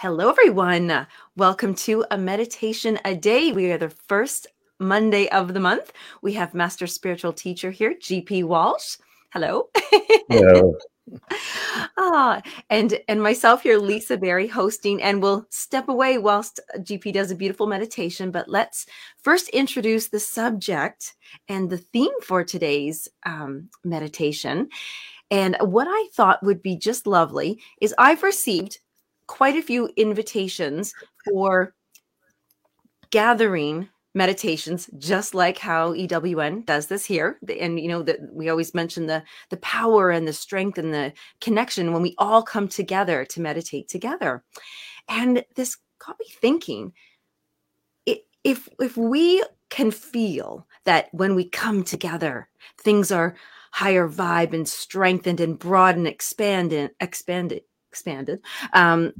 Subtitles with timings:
[0.00, 1.08] Hello, everyone.
[1.34, 3.50] Welcome to a meditation a day.
[3.50, 4.46] We are the first
[4.78, 5.92] Monday of the month.
[6.22, 8.98] We have Master Spiritual Teacher here, GP Walsh.
[9.32, 9.70] Hello.
[10.30, 10.76] Hello.
[11.98, 12.40] ah,
[12.70, 17.34] and and myself here, Lisa Berry, hosting, and we'll step away whilst GP does a
[17.34, 18.30] beautiful meditation.
[18.30, 18.86] But let's
[19.20, 21.16] first introduce the subject
[21.48, 24.68] and the theme for today's um, meditation.
[25.32, 28.78] And what I thought would be just lovely is I've received
[29.28, 30.92] quite a few invitations
[31.24, 31.74] for
[33.10, 37.38] gathering meditations just like how EWN does this here.
[37.60, 41.12] And you know that we always mention the the power and the strength and the
[41.40, 44.42] connection when we all come together to meditate together.
[45.08, 46.92] And this got me thinking
[48.44, 52.48] if if we can feel that when we come together
[52.82, 53.36] things are
[53.72, 57.62] higher vibe and strengthened and broad and expanded expanded
[57.98, 58.40] expanded
[58.74, 59.12] um,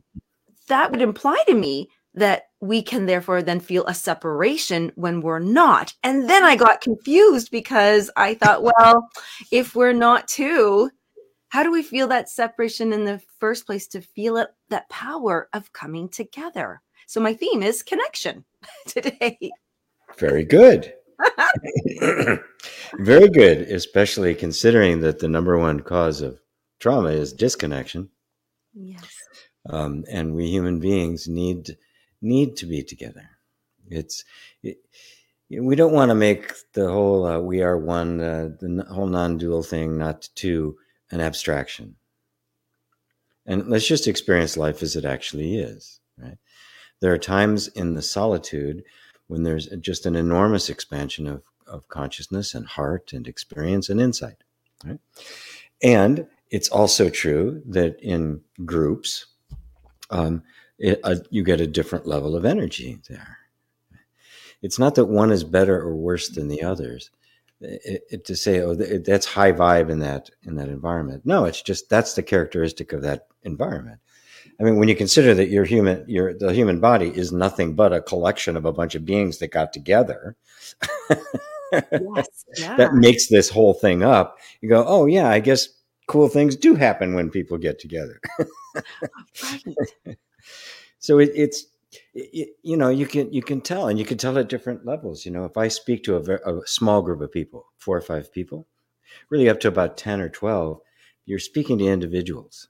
[0.68, 5.38] that would imply to me that we can therefore then feel a separation when we're
[5.38, 5.94] not.
[6.02, 9.08] And then I got confused because I thought, well,
[9.52, 10.90] if we're not two,
[11.48, 15.48] how do we feel that separation in the first place to feel it, that power
[15.52, 16.82] of coming together?
[17.06, 18.44] So my theme is connection
[18.86, 19.38] today.
[20.18, 20.92] Very good.
[22.98, 26.40] Very good, especially considering that the number one cause of
[26.80, 28.10] trauma is disconnection.
[28.80, 29.16] Yes.
[29.68, 31.76] Um, and we human beings need
[32.22, 33.28] need to be together.
[33.88, 34.24] It's
[34.62, 34.78] it,
[35.50, 39.64] we don't want to make the whole uh, "we are one" uh, the whole non-dual
[39.64, 40.76] thing not two
[41.10, 41.96] an abstraction.
[43.46, 46.00] And let's just experience life as it actually is.
[46.18, 46.38] Right?
[47.00, 48.84] There are times in the solitude
[49.26, 54.44] when there's just an enormous expansion of, of consciousness and heart and experience and insight.
[54.84, 55.00] Right?
[55.82, 59.26] And it's also true that in groups,
[60.10, 60.42] um,
[60.78, 63.38] it, uh, you get a different level of energy there.
[64.62, 67.10] It's not that one is better or worse than the others.
[67.60, 71.22] It, it, to say, oh, that's high vibe in that in that environment.
[71.24, 73.98] No, it's just that's the characteristic of that environment.
[74.60, 77.92] I mean, when you consider that your human, your the human body is nothing but
[77.92, 80.36] a collection of a bunch of beings that got together,
[81.72, 82.76] yes, yeah.
[82.76, 84.38] that makes this whole thing up.
[84.60, 85.68] You go, oh yeah, I guess
[86.08, 88.20] cool things do happen when people get together.
[89.44, 90.18] right.
[90.98, 91.66] So it, it's
[92.14, 95.24] it, you know you can you can tell and you can tell at different levels.
[95.24, 98.00] You know, if I speak to a, very, a small group of people, four or
[98.00, 98.66] five people,
[99.30, 100.80] really up to about ten or twelve,
[101.24, 102.68] you're speaking to individuals.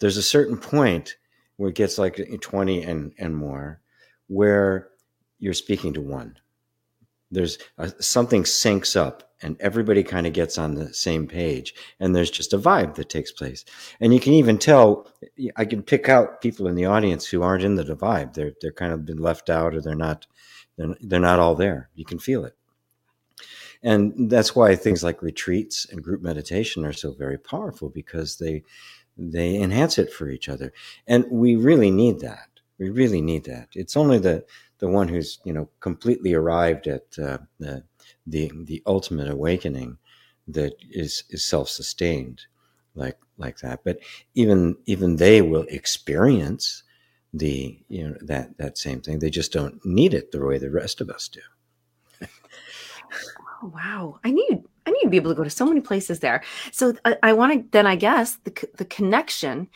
[0.00, 1.16] There's a certain point
[1.56, 3.80] where it gets like 20 and, and more
[4.26, 4.88] where
[5.38, 6.36] you're speaking to one
[7.32, 12.14] there's a, something syncs up and everybody kind of gets on the same page and
[12.14, 13.64] there's just a vibe that takes place.
[14.00, 15.08] And you can even tell
[15.56, 18.34] i can pick out people in the audience who aren't in the vibe.
[18.34, 20.26] They're they're kind of been left out or they're not
[20.76, 21.90] they're, they're not all there.
[21.94, 22.54] You can feel it.
[23.82, 28.62] And that's why things like retreats and group meditation are so very powerful because they
[29.16, 30.72] they enhance it for each other.
[31.06, 32.48] And we really need that.
[32.78, 33.68] We really need that.
[33.74, 34.44] It's only the
[34.82, 37.84] the one who's you know completely arrived at uh, the
[38.26, 39.96] the the ultimate awakening
[40.48, 42.42] that is is self sustained
[42.96, 43.84] like like that.
[43.84, 44.00] But
[44.34, 46.82] even even they will experience
[47.32, 49.20] the you know that that same thing.
[49.20, 51.40] They just don't need it the way the rest of us do.
[53.62, 56.18] oh, wow, I need I need to be able to go to so many places
[56.18, 56.42] there.
[56.72, 59.68] So I, I want to then I guess the the connection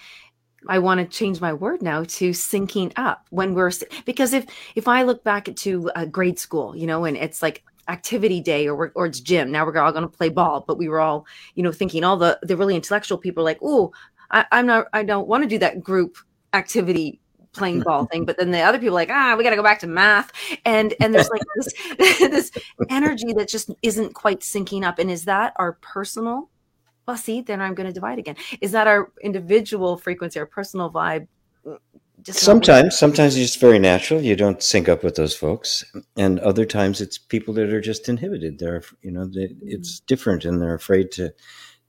[0.68, 3.70] I want to change my word now to syncing up when we're
[4.04, 7.64] because if if I look back to uh, grade school, you know, and it's like
[7.88, 9.50] activity day or or it's gym.
[9.50, 12.16] Now we're all going to play ball, but we were all you know thinking all
[12.16, 13.92] the the really intellectual people like, oh,
[14.30, 16.16] I'm not I don't want to do that group
[16.52, 17.20] activity
[17.52, 19.78] playing ball thing but then the other people like ah we got to go back
[19.78, 20.30] to math
[20.66, 22.50] and and there's like this this
[22.90, 26.50] energy that just isn't quite syncing up and is that our personal
[27.06, 28.36] well, see, then I'm going to divide again.
[28.60, 31.28] Is that our individual frequency, our personal vibe?
[32.22, 34.20] Just sometimes, sometimes it's just very natural.
[34.20, 35.84] You don't sync up with those folks,
[36.16, 38.58] and other times it's people that are just inhibited.
[38.58, 39.68] They're, you know, they, mm-hmm.
[39.68, 41.32] it's different, and they're afraid to,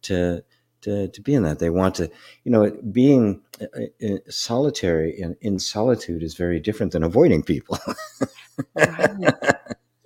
[0.03, 0.43] to,
[0.81, 1.57] to, to be in that.
[1.57, 2.11] They want to,
[2.43, 3.65] you know, being uh,
[4.05, 7.79] uh, solitary and in solitude is very different than avoiding people.
[8.75, 9.33] right.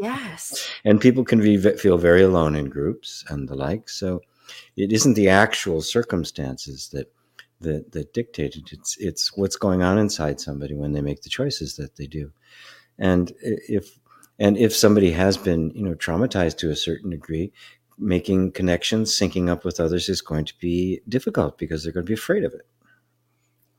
[0.02, 0.68] Yes.
[0.84, 3.88] And people can be feel very alone in groups and the like.
[3.88, 4.22] So
[4.76, 7.14] it isn't the actual circumstances that
[7.62, 8.72] that that dictate it.
[8.72, 12.32] It's it's what's going on inside somebody when they make the choices that they do.
[12.98, 14.00] And if
[14.40, 17.54] and if somebody has been you know traumatized to a certain degree,
[17.98, 22.10] making connections, syncing up with others is going to be difficult because they're going to
[22.10, 22.68] be afraid of it.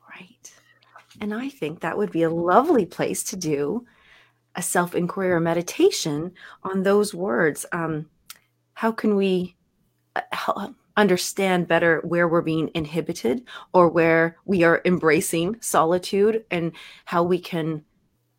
[0.08, 0.52] Right.
[1.20, 3.86] And I think that would be a lovely place to do
[4.54, 6.32] a self inquiry or meditation
[6.62, 7.66] on those words.
[7.72, 8.08] Um,
[8.74, 9.56] how can we
[10.96, 16.72] understand better where we're being inhibited or where we are embracing solitude and
[17.06, 17.84] how we can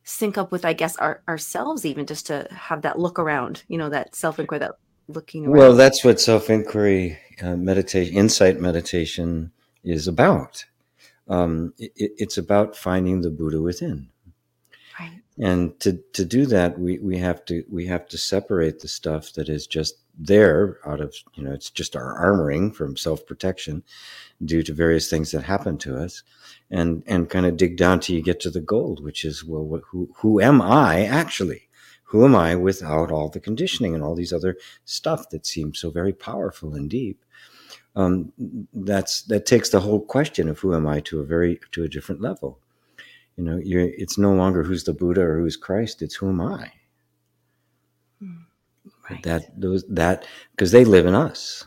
[0.04, 3.78] sync up with, I guess, our, ourselves, even just to have that look around, you
[3.78, 4.76] know, that self inquiry, that
[5.08, 5.58] looking around.
[5.58, 9.52] Well, that's what self inquiry, uh, meditation, insight meditation
[9.84, 10.66] is about.
[11.28, 14.10] Um, it, it's about finding the Buddha within.
[15.00, 15.22] Right.
[15.40, 19.34] And to, to do that, we, we have to we have to separate the stuff
[19.34, 23.84] that is just there out of you know it's just our armoring from self protection
[24.44, 26.24] due to various things that happen to us,
[26.70, 29.82] and and kind of dig down till you get to the gold, which is well,
[29.90, 31.70] who who am I actually?
[32.06, 35.90] Who am I without all the conditioning and all these other stuff that seems so
[35.90, 37.26] very powerful and deep?
[37.96, 38.32] Um,
[38.74, 41.90] that's that takes the whole question of who am I to a very to a
[41.90, 42.60] different level.
[43.36, 46.72] You know, it's no longer who's the Buddha or who's Christ; it's who am I.
[49.10, 49.24] Right.
[49.24, 51.66] That those that because they live in us.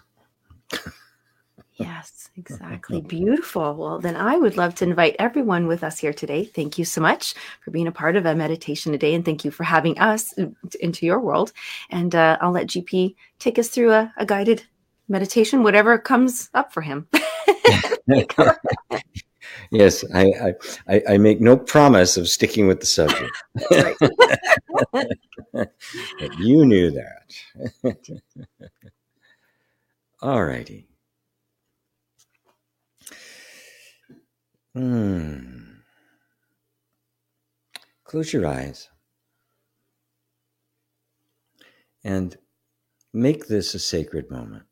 [1.75, 3.01] yes, exactly.
[3.09, 3.75] Beautiful.
[3.75, 6.45] Well, then I would love to invite everyone with us here today.
[6.45, 9.51] Thank you so much for being a part of a meditation today, and thank you
[9.51, 10.35] for having us
[10.81, 11.53] into your world.
[11.91, 14.65] And uh, I'll let GP take us through a, a guided
[15.09, 17.07] meditation, whatever comes up for him.
[19.71, 20.55] yes, I,
[20.89, 23.33] I, I make no promise of sticking with the subject.
[26.39, 27.35] you knew that.
[30.23, 30.89] All righty.
[34.75, 35.83] Hmm.
[38.05, 38.89] Close your eyes
[42.05, 42.37] and
[43.13, 44.65] make this a sacred moment.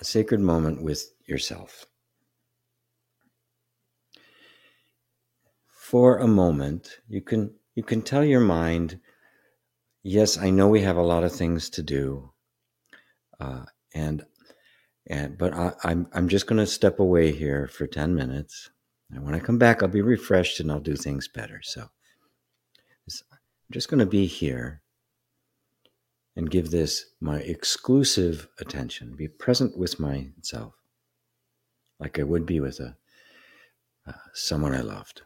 [0.00, 1.86] A sacred moment with yourself.
[5.68, 9.00] For a moment, you can you can tell your mind,
[10.02, 12.32] yes, I know we have a lot of things to do,
[13.40, 13.64] uh,
[13.94, 14.24] and
[15.08, 18.70] and but I, I'm I'm just going to step away here for ten minutes,
[19.10, 21.60] and when I come back, I'll be refreshed and I'll do things better.
[21.62, 24.82] So I'm just going to be here
[26.36, 29.16] and give this my exclusive attention.
[29.16, 30.77] Be present with myself
[32.00, 32.96] like I would be with a
[34.06, 35.22] uh, someone I loved.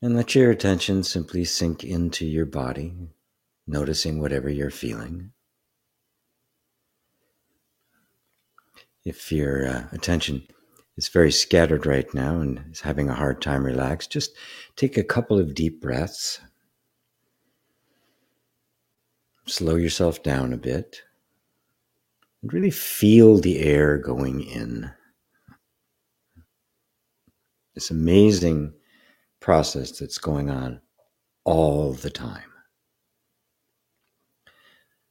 [0.00, 2.94] And let your attention simply sink into your body,
[3.66, 5.32] noticing whatever you're feeling.
[9.04, 10.46] If your uh, attention
[10.96, 14.36] is very scattered right now and is having a hard time relax, just
[14.76, 16.40] take a couple of deep breaths
[19.46, 21.02] slow yourself down a bit
[22.42, 24.90] and really feel the air going in.
[27.74, 28.72] This amazing
[29.40, 30.80] process that's going on
[31.44, 32.52] all the time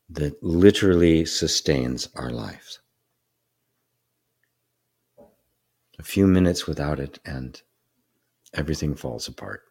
[0.10, 2.80] that literally sustains our lives.
[5.98, 7.62] A few minutes without it, and
[8.54, 9.62] everything falls apart.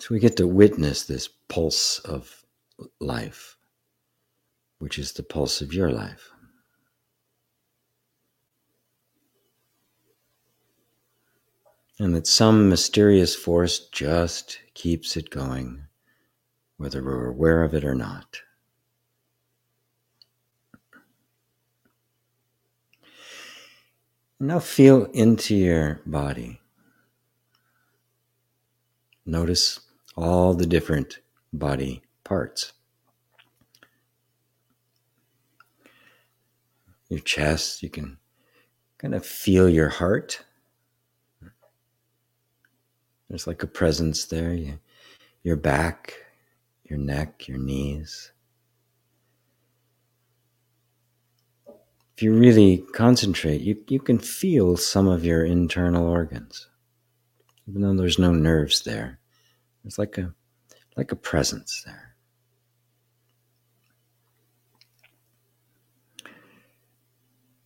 [0.00, 2.42] So we get to witness this pulse of
[3.00, 3.58] life,
[4.78, 6.30] which is the pulse of your life.
[11.98, 15.82] And that some mysterious force just keeps it going,
[16.78, 18.40] whether we're aware of it or not.
[24.40, 26.62] Now feel into your body.
[29.26, 29.80] Notice
[30.16, 31.20] all the different
[31.52, 32.72] body parts.
[37.08, 38.18] Your chest, you can
[38.98, 40.44] kind of feel your heart.
[43.28, 44.56] There's like a presence there.
[45.42, 46.14] your back,
[46.84, 48.32] your neck, your knees.
[52.14, 56.68] If you really concentrate, you, you can feel some of your internal organs,
[57.66, 59.19] even though there's no nerves there.
[59.84, 60.34] It's like a
[60.96, 62.14] like a presence there.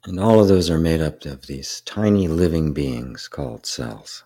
[0.07, 4.23] And all of those are made up of these tiny living beings called cells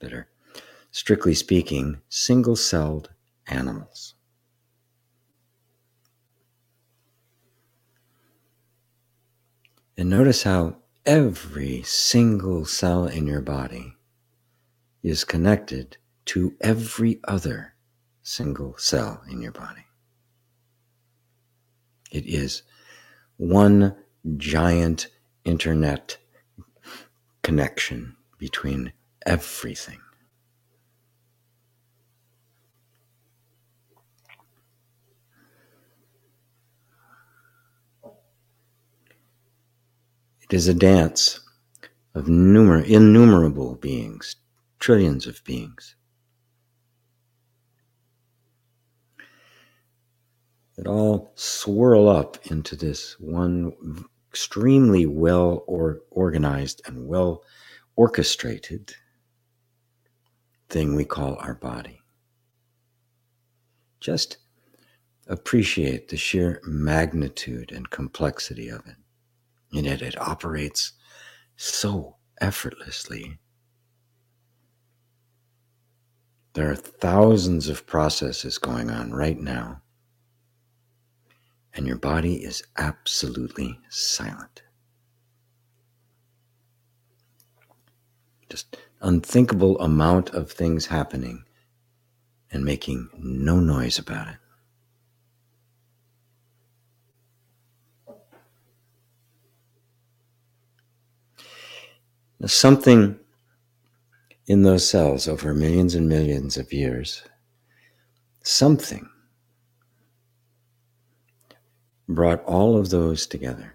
[0.00, 0.28] that are,
[0.90, 3.10] strictly speaking, single celled
[3.46, 4.14] animals.
[9.96, 13.96] And notice how every single cell in your body
[15.02, 17.74] is connected to every other
[18.22, 19.84] single cell in your body.
[22.10, 22.62] It is
[23.36, 23.96] one
[24.36, 25.08] giant
[25.44, 26.16] internet
[27.42, 28.92] connection between
[29.26, 30.00] everything.
[40.42, 41.40] It is a dance
[42.14, 44.36] of numer- innumerable beings,
[44.78, 45.96] trillions of beings.
[50.76, 53.72] That all swirl up into this one
[54.28, 57.44] extremely well or organized and well
[57.94, 58.92] orchestrated
[60.68, 62.00] thing we call our body.
[64.00, 64.38] Just
[65.28, 68.96] appreciate the sheer magnitude and complexity of it.
[69.72, 70.92] And yet it operates
[71.56, 73.38] so effortlessly.
[76.54, 79.82] There are thousands of processes going on right now,
[81.74, 84.62] and your body is absolutely silent.
[88.48, 91.44] Just unthinkable amount of things happening
[92.52, 94.36] and making no noise about it.
[102.46, 103.18] something
[104.46, 107.22] in those cells over millions and millions of years,
[108.42, 109.08] something
[112.08, 113.74] brought all of those together.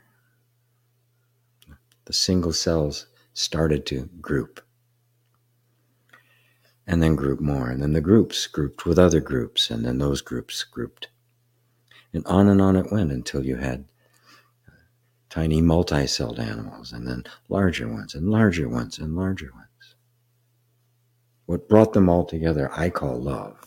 [2.05, 4.61] The single cells started to group
[6.89, 7.69] and then group more.
[7.69, 11.09] And then the groups grouped with other groups, and then those groups grouped.
[12.11, 13.85] And on and on it went until you had
[14.67, 14.71] uh,
[15.29, 19.95] tiny multi celled animals, and then larger ones, and larger ones, and larger ones.
[21.45, 23.58] What brought them all together, I call love.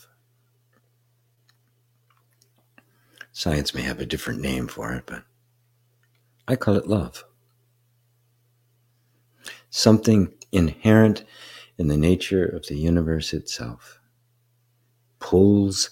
[3.33, 5.25] Science may have a different name for it, but
[6.47, 7.25] I call it love.
[9.71, 11.25] Something inherent
[11.79, 13.99] in the nature of the universe itself
[15.19, 15.91] pulls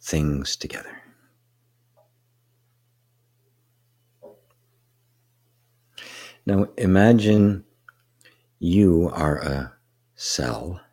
[0.00, 1.00] things together.
[6.44, 7.64] Now imagine
[8.58, 9.72] you are a
[10.16, 10.83] cell.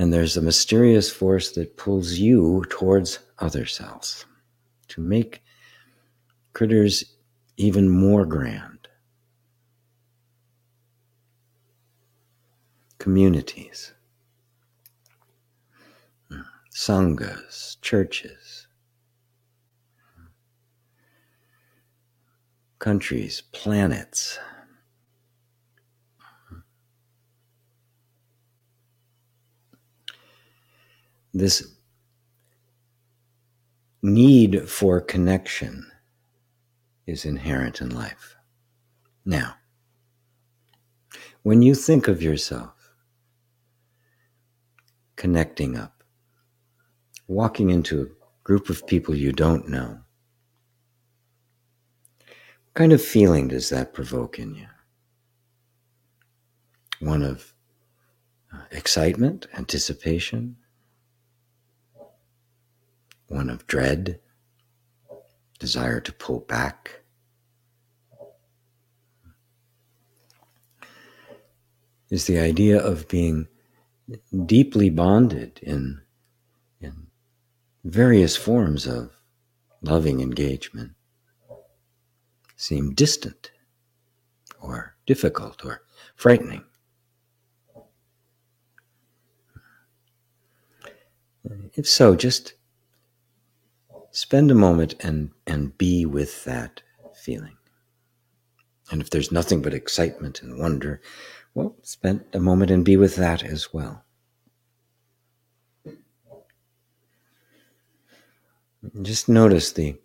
[0.00, 4.24] And there's a mysterious force that pulls you towards other cells
[4.88, 5.42] to make
[6.54, 7.04] critters
[7.58, 8.88] even more grand.
[12.96, 13.92] Communities,
[16.74, 18.68] sanghas, churches,
[22.78, 24.38] countries, planets.
[31.32, 31.74] This
[34.02, 35.90] need for connection
[37.06, 38.36] is inherent in life.
[39.24, 39.54] Now,
[41.42, 42.92] when you think of yourself
[45.16, 46.02] connecting up,
[47.28, 48.06] walking into a
[48.42, 50.00] group of people you don't know,
[52.18, 54.66] what kind of feeling does that provoke in you?
[57.00, 57.54] One of
[58.52, 60.56] uh, excitement, anticipation,
[63.30, 64.18] one of dread,
[65.60, 67.00] desire to pull back.
[72.10, 73.46] Is the idea of being
[74.46, 76.00] deeply bonded in,
[76.80, 77.06] in
[77.84, 79.12] various forms of
[79.80, 80.92] loving engagement
[82.56, 83.52] seem distant
[84.60, 85.82] or difficult or
[86.16, 86.64] frightening.
[91.74, 92.54] If so, just
[94.20, 96.82] spend a moment and, and be with that
[97.14, 97.56] feeling.
[98.90, 101.00] And if there's nothing but excitement and wonder,
[101.54, 104.04] well, spend a moment and be with that as well.
[109.00, 109.96] Just notice the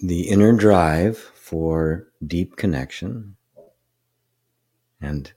[0.00, 3.36] the inner drive for deep connection
[5.00, 5.32] and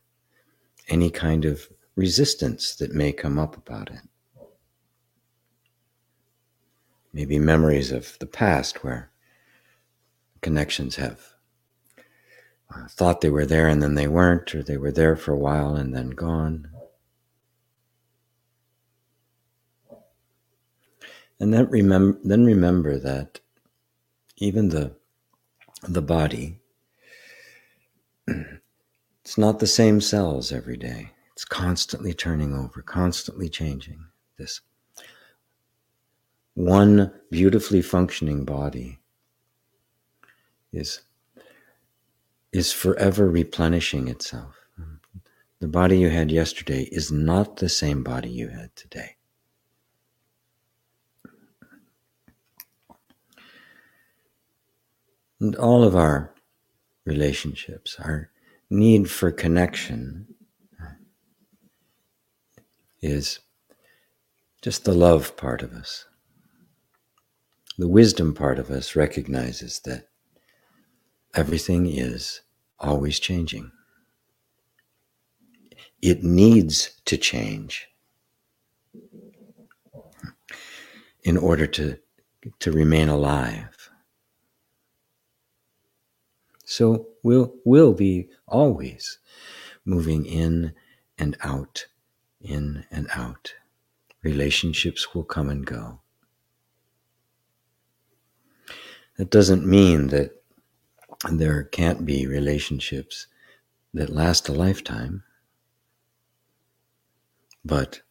[0.88, 4.11] any kind of resistance that may come up about it.
[7.14, 9.12] Maybe memories of the past where
[10.42, 11.36] connections have
[12.74, 15.38] uh, thought they were there and then they weren't, or they were there for a
[15.38, 16.70] while and then gone.
[21.40, 23.40] And then remember, then remember that
[24.38, 24.96] even the
[25.84, 26.60] the body
[28.28, 34.06] it's not the same cells every day It's constantly turning over, constantly changing.
[34.38, 34.62] This
[36.62, 39.00] one beautifully functioning body
[40.72, 41.02] is,
[42.54, 44.56] is forever replenishing itself.
[45.60, 49.16] The body you had yesterday is not the same body you had today.
[55.40, 56.34] And all of our
[57.06, 58.30] relationships, our
[58.70, 60.28] need for connection
[63.02, 63.40] is
[64.62, 66.06] just the love part of us.
[67.82, 70.08] The wisdom part of us recognizes that
[71.34, 72.42] everything is
[72.78, 73.72] always changing.
[76.00, 77.88] It needs to change
[81.24, 81.98] in order to,
[82.60, 83.90] to remain alive.
[86.64, 89.18] So we'll, we'll be always
[89.86, 90.74] moving in
[91.18, 91.88] and out,
[92.40, 93.56] in and out.
[94.22, 96.01] Relationships will come and go.
[99.18, 100.32] That doesn't mean that
[101.32, 103.28] there can't be relationships
[103.94, 105.24] that last a lifetime,
[107.64, 108.02] but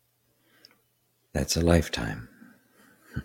[1.33, 2.29] that's a lifetime.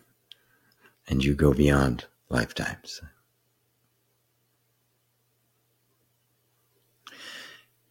[1.08, 3.00] And you go beyond lifetimes.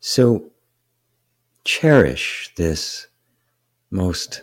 [0.01, 0.51] So
[1.65, 3.07] cherish this
[3.91, 4.43] most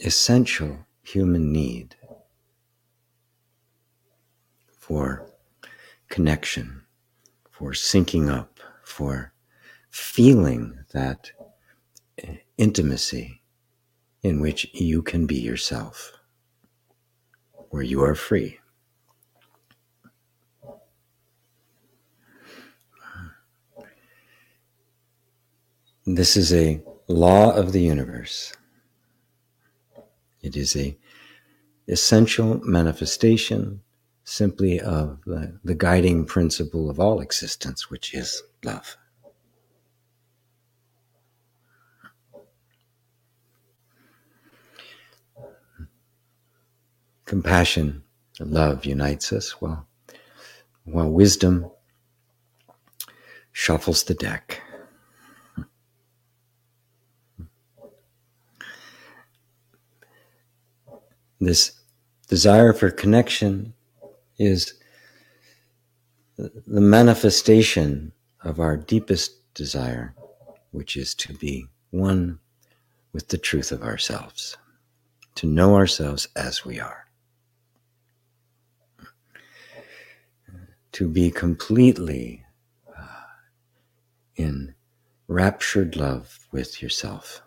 [0.00, 1.96] essential human need
[4.88, 5.26] for
[6.08, 6.82] connection,
[7.50, 9.34] for syncing up, for
[9.90, 11.30] feeling that
[12.56, 13.42] intimacy
[14.22, 16.12] in which you can be yourself,
[17.68, 18.58] where you are free.
[26.06, 28.54] This is a law of the universe.
[30.40, 30.96] It is a
[31.86, 33.82] essential manifestation
[34.28, 38.98] simply of the, the guiding principle of all existence, which is love.
[47.24, 48.02] Compassion,
[48.38, 49.62] love unites us.
[49.62, 49.88] Well,
[50.84, 51.70] while wisdom
[53.52, 54.60] shuffles the deck.
[61.40, 61.72] This
[62.28, 63.72] desire for connection
[64.38, 64.74] is
[66.36, 68.12] the manifestation
[68.44, 70.14] of our deepest desire,
[70.70, 72.38] which is to be one
[73.12, 74.56] with the truth of ourselves,
[75.34, 77.06] to know ourselves as we are,
[80.92, 82.44] to be completely
[82.96, 83.02] uh,
[84.36, 84.74] in
[85.26, 87.42] raptured love with yourself.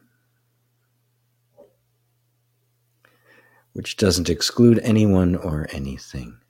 [3.74, 6.41] Which doesn't exclude anyone or anything.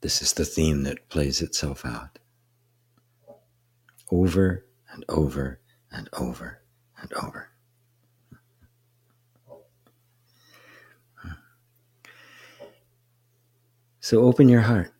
[0.00, 2.18] This is the theme that plays itself out
[4.10, 6.62] over and over and over
[7.00, 7.48] and over.
[14.00, 14.92] So open your heart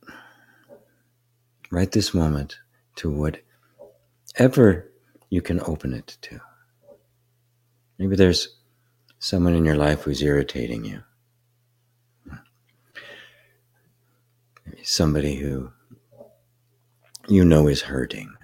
[1.71, 2.59] right this moment
[2.97, 4.91] to whatever
[5.29, 6.41] you can open it to.
[7.99, 8.57] Maybe there's
[9.19, 11.03] someone in your life who's irritating you.
[14.83, 15.71] Somebody who
[17.29, 18.35] you know is hurting,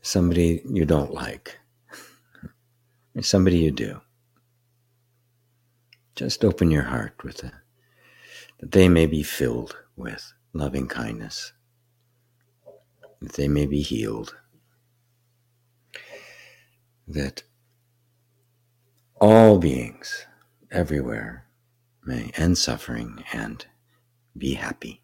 [0.00, 1.58] somebody you don't like,
[3.20, 4.00] somebody you do.
[6.14, 7.52] Just open your heart with it,
[8.60, 11.52] that they may be filled with loving kindness,
[13.20, 14.34] that they may be healed,
[17.06, 17.42] that
[19.20, 20.26] all beings
[20.70, 21.46] everywhere
[22.04, 23.66] may end suffering and
[24.36, 25.02] be happy.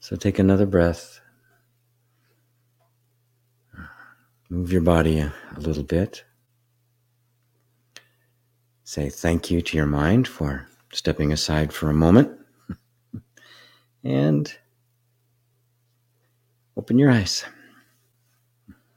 [0.00, 1.20] So take another breath.
[4.50, 6.24] Move your body a, a little bit.
[8.84, 12.30] Say thank you to your mind for stepping aside for a moment.
[14.04, 14.52] and
[16.76, 17.44] open your eyes.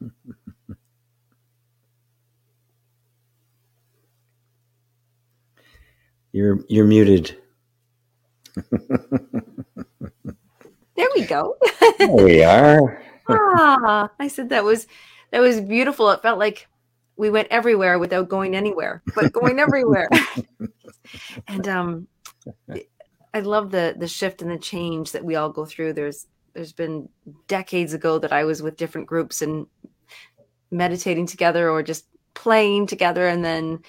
[6.35, 7.37] You're you're muted.
[8.55, 8.67] there
[11.15, 11.55] we go.
[11.97, 13.01] there we are.
[13.29, 14.85] ah, I said that was
[15.31, 16.11] that was beautiful.
[16.11, 16.67] It felt like
[17.15, 20.09] we went everywhere without going anywhere, but going everywhere.
[21.47, 22.07] and um,
[23.33, 25.93] I love the the shift and the change that we all go through.
[25.93, 27.07] There's there's been
[27.47, 29.67] decades ago that I was with different groups and
[30.69, 33.79] meditating together or just playing together and then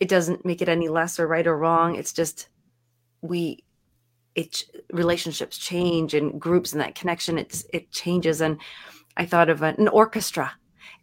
[0.00, 1.96] it doesn't make it any less or right or wrong.
[1.96, 2.48] It's just
[3.22, 3.64] we
[4.34, 8.58] it relationships change and groups and that connection it's it changes and
[9.16, 10.52] I thought of an orchestra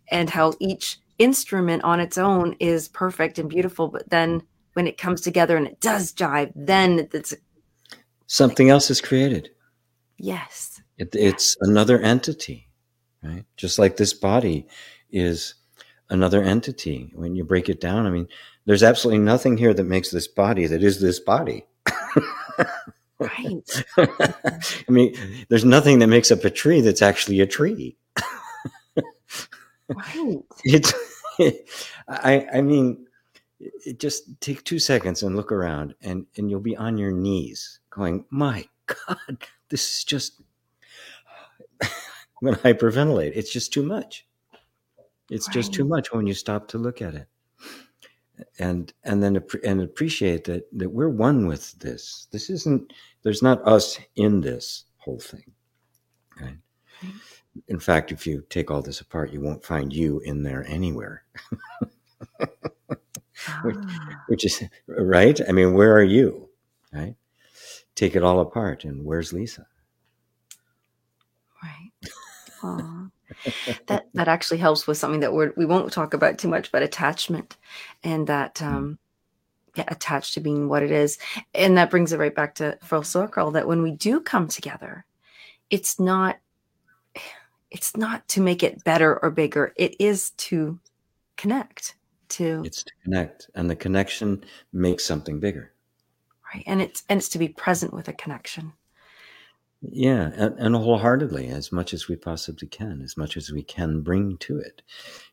[0.09, 4.41] and how each instrument on its own is perfect and beautiful but then
[4.73, 7.33] when it comes together and it does jive then it's
[8.31, 9.49] something else is created.
[10.17, 10.81] Yes.
[10.97, 12.69] It, it's another entity,
[13.21, 13.43] right?
[13.57, 14.67] Just like this body
[15.09, 15.55] is
[16.09, 17.11] another entity.
[17.13, 18.29] When you break it down, I mean,
[18.65, 21.65] there's absolutely nothing here that makes this body that is this body.
[23.19, 23.83] right.
[23.97, 25.15] I mean,
[25.49, 27.97] there's nothing that makes up a tree that's actually a tree.
[29.89, 30.37] right.
[30.63, 30.93] It's,
[32.07, 33.07] I, I mean,
[33.59, 37.79] it just take two seconds and look around and, and you'll be on your knees
[37.89, 39.37] going, my God,
[39.69, 40.41] this is just,
[41.81, 41.89] I'm
[42.43, 43.31] going to hyperventilate.
[43.35, 44.27] It's just too much.
[45.29, 45.53] It's right.
[45.53, 47.27] just too much when you stop to look at it.
[48.59, 52.27] And and then and appreciate that that we're one with this.
[52.31, 52.93] This isn't.
[53.23, 55.51] There's not us in this whole thing.
[56.39, 56.57] Right.
[57.67, 61.23] In fact, if you take all this apart, you won't find you in there anywhere.
[63.63, 64.23] which, ah.
[64.27, 65.39] which is right.
[65.47, 66.49] I mean, where are you?
[66.93, 67.15] Right
[67.95, 68.83] take it all apart.
[68.83, 69.67] And where's Lisa?
[71.63, 71.91] Right.
[73.87, 76.83] that that actually helps with something that we're, we won't talk about too much, but
[76.83, 77.57] attachment,
[78.03, 78.65] and that hmm.
[78.65, 78.99] um,
[79.75, 81.17] yeah, attached to being what it is,
[81.53, 83.51] and that brings it right back to full circle.
[83.51, 85.05] That when we do come together,
[85.69, 86.37] it's not
[87.69, 89.73] it's not to make it better or bigger.
[89.75, 90.79] It is to
[91.37, 91.95] connect.
[92.29, 95.73] To it's to connect, and the connection makes something bigger
[96.53, 98.73] right and it's and it's to be present with a connection
[99.81, 104.01] yeah and, and wholeheartedly as much as we possibly can as much as we can
[104.01, 104.81] bring to it.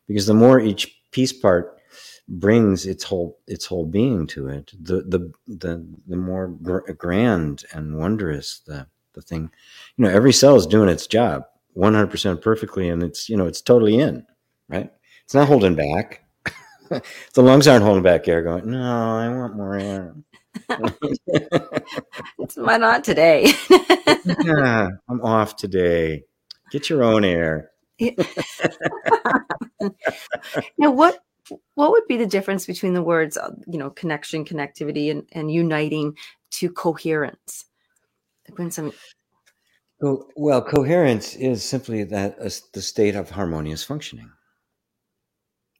[0.07, 1.79] Because the more each piece part
[2.27, 7.63] brings its whole its whole being to it the the the, the more gr- grand
[7.73, 9.51] and wondrous the the thing.
[9.97, 11.43] You know every cell is doing its job
[11.75, 14.25] 100% perfectly and it's you know it's totally in
[14.67, 14.91] right?
[15.25, 16.23] It's not holding back.
[17.33, 20.15] The lungs aren't holding back air going no i want more air
[22.59, 23.53] why not today?
[24.43, 26.23] yeah, I'm off today.
[26.71, 27.71] Get your own air.
[30.77, 31.19] now, what
[31.75, 35.51] what would be the difference between the words, uh, you know, connection, connectivity, and, and
[35.51, 36.15] uniting
[36.51, 37.65] to coherence?
[38.55, 38.93] When some
[39.99, 44.31] well, well, coherence is simply that uh, the state of harmonious functioning.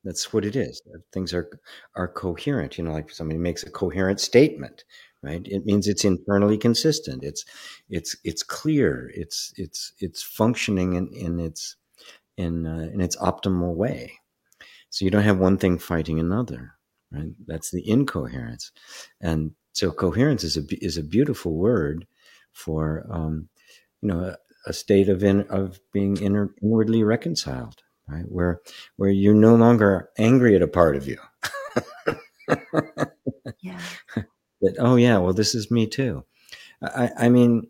[0.04, 0.82] That's what it is.
[1.14, 1.50] Things are
[1.96, 2.78] are coherent.
[2.78, 4.84] You know, like somebody makes a coherent statement,
[5.24, 5.42] right?
[5.46, 7.24] It means it's internally consistent.
[7.24, 7.46] It's
[7.90, 9.12] it's it's clear.
[9.14, 11.76] It's it's it's functioning in in its
[12.38, 14.14] in uh, in its optimal way.
[14.90, 16.74] So you don't have one thing fighting another,
[17.12, 17.32] right?
[17.48, 18.72] That's the incoherence,
[19.22, 22.08] and so coherence is a is a beautiful word
[22.54, 23.50] for um,
[24.02, 28.26] you know a, a state of in of being inner, inwardly reconciled right?
[28.28, 28.62] Where
[28.98, 31.18] where you're no longer angry at a part of you.
[33.62, 33.80] yeah.
[34.62, 36.24] That oh yeah, well this is me too.
[36.82, 37.68] I, I mean,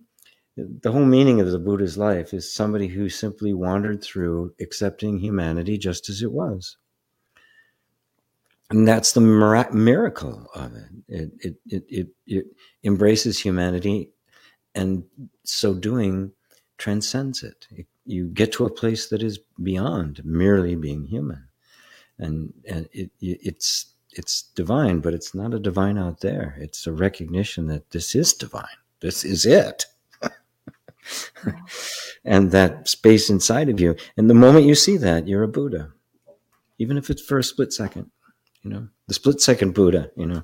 [0.55, 5.77] the whole meaning of the Buddha's life is somebody who simply wandered through accepting humanity
[5.77, 6.77] just as it was.
[8.69, 10.89] And that's the miracle of it.
[11.07, 12.45] It, it, it, it, it
[12.83, 14.11] embraces humanity
[14.75, 15.03] and
[15.43, 16.31] so doing
[16.77, 17.67] transcends it.
[17.71, 21.47] it you get to a place that is beyond merely being human,
[22.17, 26.55] and and it, it's it's divine, but it's not a divine out there.
[26.59, 28.65] It's a recognition that this is divine.
[29.01, 29.85] This is it.
[32.25, 33.95] and that space inside of you.
[34.17, 35.93] And the moment you see that, you're a Buddha,
[36.77, 38.11] even if it's for a split second
[38.63, 40.43] you know the split second buddha you know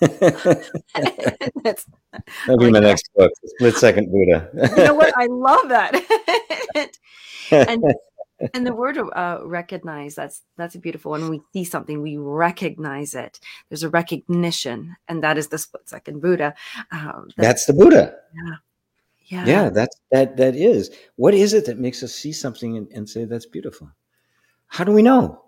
[0.00, 1.86] That's,
[2.46, 2.86] that'll be like my that.
[2.86, 5.94] next book split second buddha you know what i love that
[7.50, 7.82] and
[8.54, 12.16] and the word uh, recognize that's that's a beautiful one when we see something we
[12.16, 16.54] recognize it there's a recognition and that is the split second buddha
[16.92, 18.54] uh, that's, that's, the buddha yeah
[19.26, 22.90] yeah yeah that's that that is what is it that makes us see something and,
[22.92, 23.90] and say that's beautiful
[24.66, 25.44] how do we know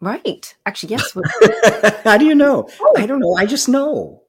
[0.00, 0.54] Right.
[0.64, 1.16] Actually, yes.
[2.04, 2.68] How do you know?
[2.80, 2.94] Oh.
[2.96, 3.34] I don't know.
[3.34, 4.22] I just know.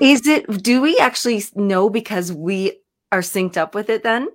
[0.00, 2.80] Is it, do we actually know because we
[3.12, 4.28] are synced up with it then?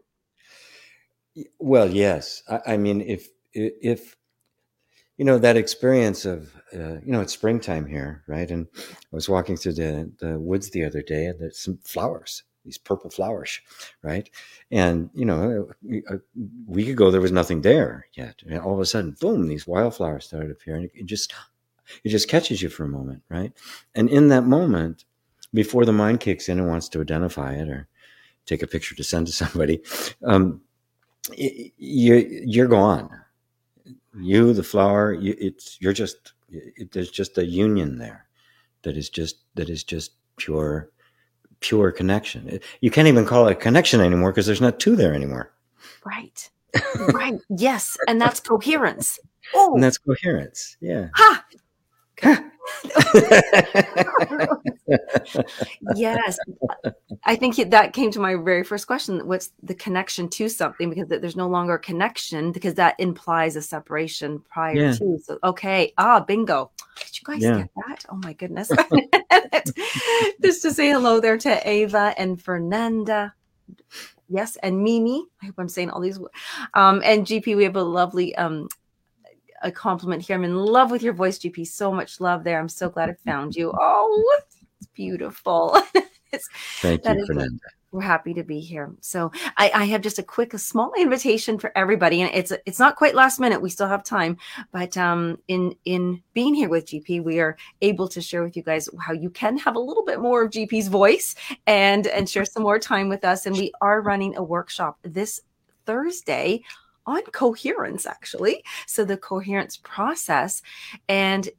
[1.60, 2.44] Well, yes.
[2.50, 4.16] I, I mean, if, if,
[5.18, 8.50] you know, that experience of, uh, you know, it's springtime here, right?
[8.50, 12.44] And I was walking through the, the woods the other day and there's some flowers,
[12.64, 13.60] these purple flowers,
[14.02, 14.30] right?
[14.72, 16.20] And, you know, a, a
[16.68, 18.42] week ago there was nothing there yet.
[18.48, 20.90] And all of a sudden, boom, these wildflowers started appearing.
[20.94, 21.34] It just,
[22.04, 23.52] it just catches you for a moment, right?
[23.96, 25.04] And in that moment,
[25.54, 27.88] before the mind kicks in and wants to identify it or
[28.46, 29.82] take a picture to send to somebody,
[30.24, 30.62] um,
[31.36, 33.10] you, you're gone.
[34.20, 38.26] You, the flower, you, it's you're just it, there's just a union there
[38.82, 40.90] that is just that is just pure
[41.60, 42.60] pure connection.
[42.82, 45.52] You can't even call it a connection anymore because there's not two there anymore.
[46.06, 46.50] Right.
[47.14, 47.40] right.
[47.50, 49.20] Yes, and that's coherence.
[49.54, 50.78] Oh, and that's coherence.
[50.82, 51.10] Yeah.
[51.16, 51.46] Ha!
[55.96, 56.40] Yes.
[57.24, 59.28] I think that came to my very first question.
[59.28, 60.90] What's the connection to something?
[60.90, 64.94] Because there's no longer a connection because that implies a separation prior yeah.
[64.94, 65.20] to.
[65.24, 65.94] So, okay.
[65.98, 66.72] Ah, bingo.
[67.00, 67.58] Did you guys yeah.
[67.58, 68.06] get that?
[68.10, 68.70] Oh my goodness.
[70.42, 73.34] Just to say hello there to Ava and Fernanda.
[74.28, 75.26] Yes, and Mimi.
[75.42, 76.20] I hope I'm saying all these.
[76.74, 78.70] Um, and GP, we have a lovely um,
[79.62, 80.36] a compliment here.
[80.36, 81.68] I'm in love with your voice, GP.
[81.68, 82.60] So much love there.
[82.60, 83.74] I'm so glad I found you.
[83.82, 84.40] Oh,
[84.78, 85.82] it's beautiful.
[86.32, 86.50] it's,
[86.82, 87.60] Thank you, Fernanda.
[87.92, 88.92] We're happy to be here.
[89.02, 92.78] So I, I, have just a quick, a small invitation for everybody, and it's it's
[92.78, 93.64] not quite last minute.
[93.64, 94.38] We still have time,
[94.72, 98.62] but um, in in being here with GP, we are able to share with you
[98.62, 101.34] guys how you can have a little bit more of GP's voice
[101.66, 103.48] and and share some more time with us.
[103.48, 105.42] And we are running a workshop this
[105.88, 106.62] Thursday
[107.10, 108.64] on coherence actually.
[108.88, 110.62] So the coherence process
[111.08, 111.50] and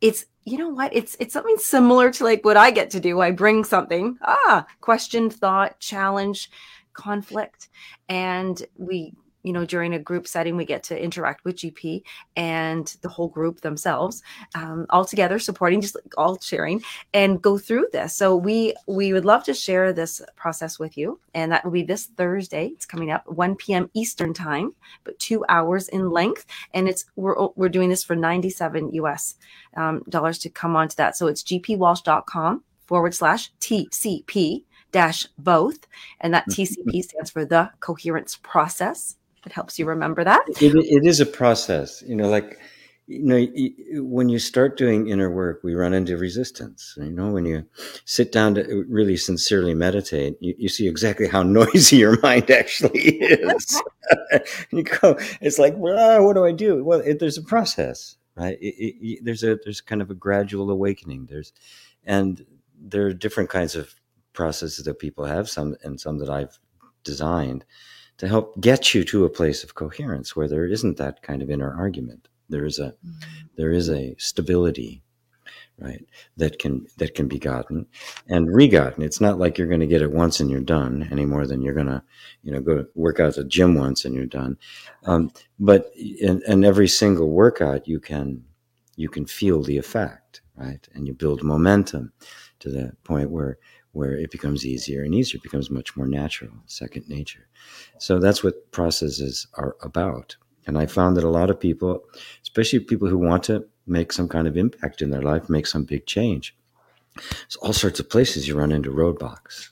[0.00, 0.94] it's you know what?
[0.94, 3.20] It's it's something similar to like what i get to do.
[3.20, 6.50] I bring something ah question thought challenge
[6.92, 7.68] conflict
[8.08, 9.12] and we
[9.46, 12.02] you know, during a group setting, we get to interact with GP
[12.34, 14.24] and the whole group themselves,
[14.56, 16.82] um, all together, supporting, just like all sharing,
[17.14, 18.12] and go through this.
[18.12, 21.84] So we we would love to share this process with you, and that will be
[21.84, 22.72] this Thursday.
[22.74, 23.88] It's coming up 1 p.m.
[23.94, 28.94] Eastern time, but two hours in length, and it's we're we're doing this for 97
[28.94, 29.36] US
[29.76, 31.16] um, dollars to come onto that.
[31.16, 35.86] So it's gpwalsh.com forward slash TCP dash both,
[36.20, 39.14] and that TCP stands for the coherence process
[39.46, 40.44] it helps you remember that.
[40.60, 42.58] it, it is a process, you know, like,
[43.06, 46.94] you know, when you start doing inner work, we run into resistance.
[46.96, 47.64] You know, when you
[48.04, 52.50] sit down to uh, really sincerely meditate, you, you see exactly how noisy your mind
[52.50, 53.80] actually is.
[54.72, 56.82] you go, it's like, well, what do I do?
[56.82, 58.58] Well, it, there's a process, right?
[58.60, 61.26] It, there's a there's kind of a gradual awakening.
[61.26, 61.52] There's,
[62.04, 62.44] and
[62.76, 63.94] there are different kinds of
[64.32, 65.48] processes that people have.
[65.48, 66.58] Some and some that I've
[67.04, 67.64] designed
[68.18, 71.50] to help get you to a place of coherence where there isn't that kind of
[71.50, 72.28] inner argument.
[72.48, 73.46] There is a mm-hmm.
[73.56, 75.02] there is a stability,
[75.78, 76.04] right?
[76.36, 77.86] That can that can be gotten
[78.28, 79.02] and regotten.
[79.02, 81.62] It's not like you're going to get it once and you're done any more than
[81.62, 82.02] you're going to,
[82.42, 84.56] you know, go work out at the gym once and you're done.
[85.04, 88.44] Um, but in, in every single workout, you can
[88.96, 90.86] you can feel the effect, right?
[90.94, 92.12] And you build momentum
[92.60, 93.58] to the point where
[93.96, 97.48] where it becomes easier and easier, it becomes much more natural, second nature.
[97.98, 100.36] So that's what processes are about.
[100.66, 102.04] And I found that a lot of people,
[102.42, 105.84] especially people who want to make some kind of impact in their life, make some
[105.84, 106.54] big change,
[107.14, 109.70] there's all sorts of places you run into roadblocks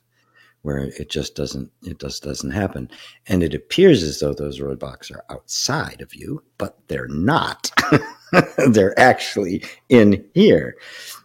[0.63, 2.89] where it just doesn't it just doesn't happen
[3.27, 7.71] and it appears as though those roadblocks are outside of you but they're not
[8.71, 10.75] they're actually in here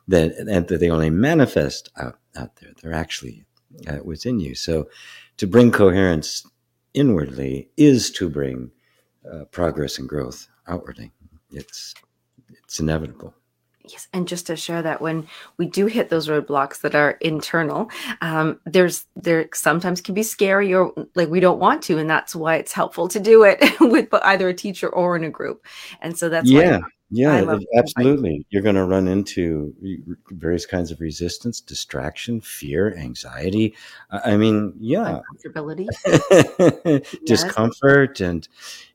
[0.09, 0.35] that
[0.67, 2.71] that they only manifest out out there.
[2.81, 3.45] They're actually
[3.87, 4.55] uh, within you.
[4.55, 4.89] So
[5.37, 6.45] to bring coherence
[6.93, 8.71] inwardly is to bring
[9.29, 11.11] uh, progress and growth outwardly.
[11.51, 11.93] It's
[12.63, 13.33] it's inevitable.
[13.83, 17.89] Yes, and just to share that when we do hit those roadblocks that are internal,
[18.21, 22.35] um, there's there sometimes can be scary or like we don't want to, and that's
[22.35, 25.65] why it's helpful to do it with either a teacher or in a group.
[26.01, 26.79] And so that's yeah.
[26.79, 28.45] Why yeah, absolutely.
[28.49, 29.73] You're going to run into
[30.29, 33.75] various kinds of resistance, distraction, fear, anxiety.
[34.11, 35.87] I mean, yeah, uncomfortability,
[37.25, 38.47] discomfort, and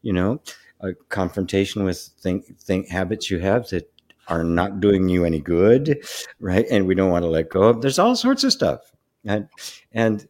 [0.02, 0.40] you know,
[0.80, 3.90] a confrontation with think think habits you have that
[4.28, 6.04] are not doing you any good,
[6.38, 6.66] right?
[6.70, 7.82] And we don't want to let go of.
[7.82, 8.92] There's all sorts of stuff,
[9.24, 9.48] and
[9.92, 10.28] and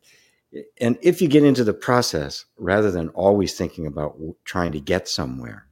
[0.81, 5.07] and if you get into the process rather than always thinking about trying to get
[5.09, 5.66] somewhere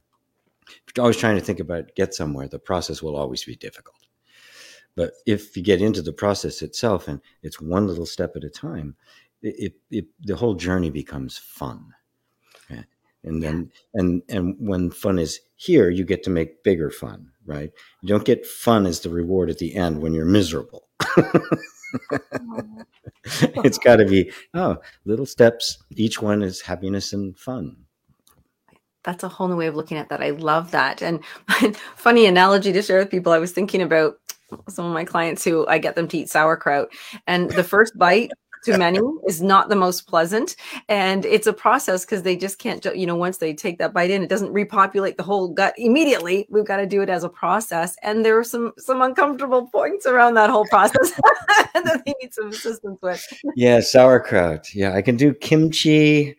[0.97, 3.97] always trying to think about get somewhere, the process will always be difficult.
[4.95, 8.49] But if you get into the process itself and it's one little step at a
[8.49, 8.95] time,
[9.41, 11.93] it, it, it the whole journey becomes fun.
[13.25, 17.71] And then and and when fun is here, you get to make bigger fun, right?
[18.01, 20.89] You don't get fun as the reward at the end when you're miserable.
[23.63, 27.77] it's got to be oh little steps each one is happiness and fun
[29.03, 30.21] that's a whole new way of looking at that.
[30.21, 31.01] I love that.
[31.01, 31.23] And
[31.95, 34.15] funny analogy to share with people i was thinking about
[34.69, 36.89] some of my clients who i get them to eat sauerkraut.
[37.27, 38.31] And the first bite
[38.63, 40.55] too many is not the most pleasant.
[40.89, 44.09] And it's a process because they just can't you know once they take that bite
[44.09, 46.47] in it doesn't repopulate the whole gut immediately.
[46.49, 47.95] We've got to do it as a process.
[48.03, 51.11] And there are some some uncomfortable points around that whole process
[51.73, 53.25] that they need some assistance with.
[53.55, 54.73] Yeah sauerkraut.
[54.73, 56.35] Yeah i can do kimchi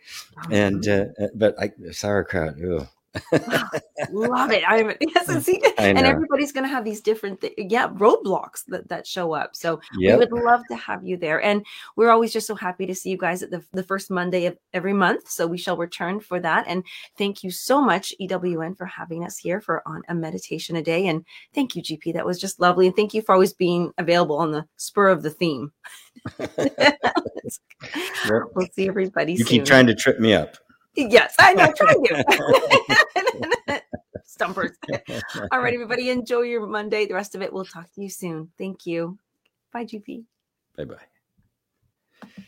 [0.51, 2.57] and uh, uh but I, sauerkraut
[4.11, 4.65] Love it.
[4.67, 8.65] I yes, mm, and, see, and everybody's going to have these different, th- yeah, roadblocks
[8.69, 9.55] that, that show up.
[9.55, 10.19] So yep.
[10.19, 11.43] we would love to have you there.
[11.43, 11.65] And
[11.97, 14.57] we're always just so happy to see you guys at the, the first Monday of
[14.73, 15.29] every month.
[15.29, 16.65] So we shall return for that.
[16.67, 16.85] And
[17.17, 21.07] thank you so much, EWN, for having us here for on a meditation a day.
[21.07, 21.25] And
[21.55, 22.15] thank you, GP.
[22.15, 22.87] That was just lovely.
[22.87, 25.73] And thank you for always being available on the spur of the theme.
[28.29, 29.33] we'll see everybody.
[29.33, 29.47] You soon.
[29.47, 30.57] keep trying to trip me up.
[30.97, 31.73] Yes, I know.
[31.73, 32.97] Try you
[34.35, 34.77] stumpers.
[35.53, 37.07] All right, everybody, enjoy your Monday.
[37.07, 38.51] The rest of it, we'll talk to you soon.
[38.59, 39.19] Thank you.
[39.73, 40.25] Bye, GP.
[40.77, 42.45] Bye bye.